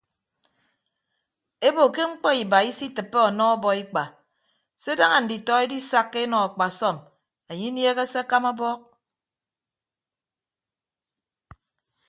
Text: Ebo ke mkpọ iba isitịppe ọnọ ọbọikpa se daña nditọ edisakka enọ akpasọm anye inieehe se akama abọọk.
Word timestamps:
Ebo 1.67 1.83
ke 1.95 2.03
mkpọ 2.11 2.29
iba 2.43 2.59
isitịppe 2.69 3.17
ọnọ 3.29 3.43
ọbọikpa 3.55 4.03
se 4.83 4.91
daña 4.99 5.17
nditọ 5.23 5.53
edisakka 5.63 6.17
enọ 6.25 6.37
akpasọm 6.47 6.95
anye 7.49 7.65
inieehe 7.69 8.03
se 8.11 8.19
akama 8.23 8.49
abọọk. 8.53 8.81